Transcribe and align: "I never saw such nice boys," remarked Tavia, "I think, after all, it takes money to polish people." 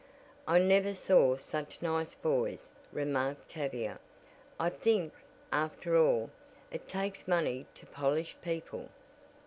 "I 0.47 0.57
never 0.57 0.95
saw 0.95 1.37
such 1.37 1.79
nice 1.79 2.15
boys," 2.15 2.71
remarked 2.91 3.49
Tavia, 3.49 3.99
"I 4.59 4.71
think, 4.71 5.13
after 5.51 5.95
all, 5.95 6.31
it 6.71 6.87
takes 6.89 7.27
money 7.27 7.67
to 7.75 7.85
polish 7.85 8.35
people." 8.41 8.89